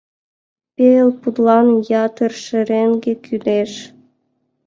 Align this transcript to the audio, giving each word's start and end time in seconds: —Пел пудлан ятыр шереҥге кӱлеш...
—Пел 0.75 1.07
пудлан 1.21 1.67
ятыр 2.03 2.31
шереҥге 2.43 3.13
кӱлеш... 3.25 3.71